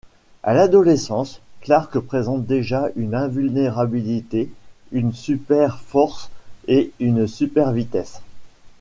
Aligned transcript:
À 0.41 0.55
l'adolescence, 0.55 1.41
Clark 1.61 1.99
présente 1.99 2.47
déjà 2.47 2.89
une 2.95 3.13
invulnérabilité, 3.13 4.51
une 4.91 5.13
super 5.13 5.77
force 5.77 6.31
et 6.67 6.91
une 6.99 7.27
super 7.27 7.71
vitesse. 7.71 8.19